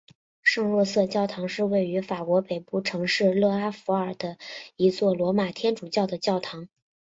[0.41, 4.39] 圣若瑟教堂是位于法国北部城市勒阿弗尔的
[4.75, 6.67] 一座罗马天主教的教堂。